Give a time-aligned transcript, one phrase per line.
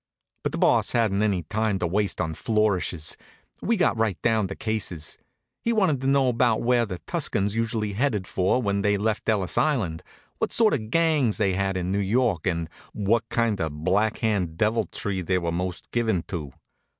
[0.41, 3.15] But the Boss hadn't any time to waste on flourishes.
[3.61, 5.19] We got right down to cases.
[5.61, 9.59] He wanted to know about where the Tuscans usually headed for when they left Ellis
[9.59, 10.01] Island,
[10.39, 14.57] what sort of gangs they had in New York and what kind of Black Hand
[14.57, 16.51] deviltry they were most given to.